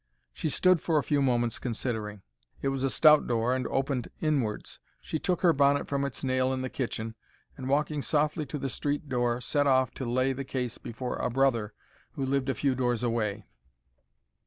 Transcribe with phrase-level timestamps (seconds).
[0.33, 2.23] She stood for a few moments, considering.
[2.59, 4.79] It was a stout door and opened inwards.
[4.99, 7.13] She took her bonnet from its nail in the kitchen
[7.55, 11.29] and, walking softly to the street door, set off to lay the case before a
[11.29, 11.75] brother
[12.13, 13.45] who lived a few doors away.